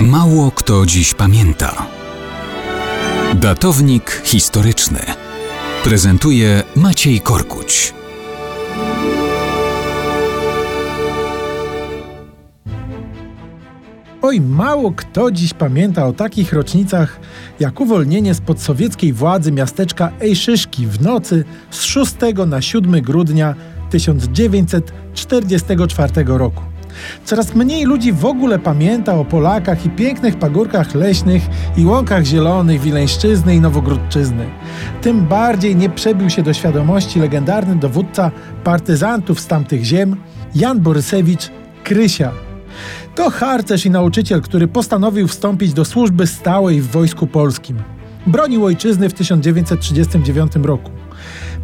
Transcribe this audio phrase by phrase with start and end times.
[0.00, 1.86] Mało kto dziś pamięta.
[3.34, 5.00] Datownik historyczny
[5.84, 7.94] prezentuje Maciej Korkuć.
[14.22, 17.20] Oj, mało kto dziś pamięta o takich rocznicach
[17.60, 22.14] jak uwolnienie spod sowieckiej władzy miasteczka Ejszyszki w nocy z 6
[22.46, 23.54] na 7 grudnia
[23.90, 26.75] 1944 roku.
[27.24, 31.42] Coraz mniej ludzi w ogóle pamięta o Polakach i pięknych pagórkach leśnych
[31.76, 34.46] i łąkach zielonych Wileńszczyzny i Nowogródczyzny.
[35.02, 38.30] Tym bardziej nie przebił się do świadomości legendarny dowódca
[38.64, 40.16] partyzantów z tamtych ziem,
[40.54, 41.50] Jan Borysewicz
[41.84, 42.32] Krysia.
[43.14, 47.82] To harcerz i nauczyciel, który postanowił wstąpić do służby stałej w Wojsku Polskim.
[48.26, 50.90] Bronił ojczyzny w 1939 roku.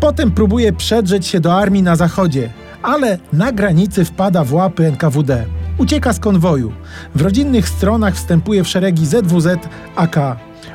[0.00, 2.50] Potem próbuje przedrzeć się do armii na zachodzie,
[2.82, 5.46] ale na granicy wpada w łapy NKWD.
[5.78, 6.72] Ucieka z konwoju.
[7.14, 9.48] W rodzinnych stronach wstępuje w szeregi ZWZ
[9.96, 10.16] AK.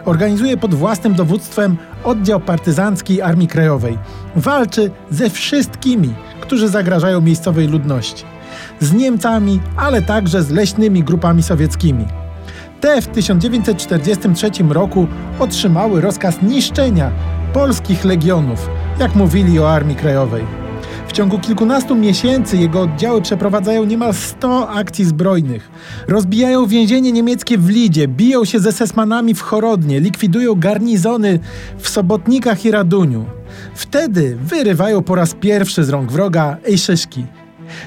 [0.06, 3.98] Organizuje pod własnym dowództwem oddział partyzancki Armii Krajowej.
[4.36, 8.24] Walczy ze wszystkimi, którzy zagrażają miejscowej ludności.
[8.80, 12.06] Z Niemcami, ale także z leśnymi grupami sowieckimi.
[12.82, 15.08] Te w 1943 roku
[15.40, 17.12] otrzymały rozkaz niszczenia
[17.54, 18.70] polskich legionów,
[19.00, 20.65] jak mówili o Armii Krajowej.
[21.16, 25.72] Ciągu kilkunastu miesięcy jego oddziały przeprowadzają niemal 100 akcji zbrojnych.
[26.08, 31.40] Rozbijają więzienie niemieckie w Lidzie, biją się ze sesmanami w Chorodnie, likwidują garnizony
[31.78, 33.26] w Sobotnikach i Raduniu.
[33.76, 37.26] Wtedy wyrywają po raz pierwszy z rąk wroga Ejszyszki.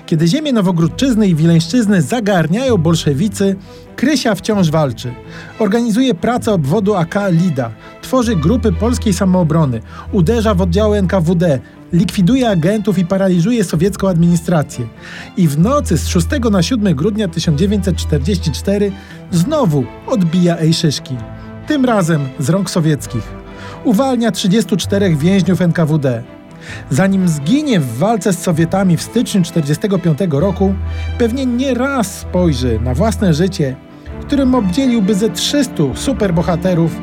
[0.07, 3.57] Kiedy ziemię Nowogródczyzny i Wileńszczyzny zagarniają bolszewicy,
[3.97, 5.15] Krysia wciąż walczy.
[5.59, 7.71] Organizuje pracę obwodu AK Lida,
[8.03, 9.81] tworzy grupy polskiej samoobrony,
[10.13, 11.61] uderza w oddziały NKWD,
[11.93, 14.87] likwiduje agentów i paraliżuje sowiecką administrację.
[15.37, 18.93] I w nocy z 6 na 7 grudnia 1944
[19.31, 21.17] znowu odbija Ejszyszki.
[21.67, 23.25] Tym razem z rąk sowieckich.
[23.85, 26.38] Uwalnia 34 więźniów NKWD.
[26.91, 30.75] Zanim zginie w walce z Sowietami w styczniu 1945 roku,
[31.19, 33.77] pewnie nie raz spojrzy na własne życie,
[34.21, 37.01] którym obdzieliłby ze 300 superbohaterów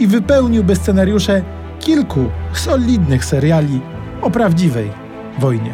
[0.00, 1.42] i wypełniłby scenariusze
[1.80, 3.80] kilku solidnych seriali
[4.22, 4.90] o prawdziwej
[5.38, 5.70] wojnie.